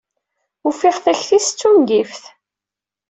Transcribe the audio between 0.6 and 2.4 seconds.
Ufiɣ takti-is d tungift.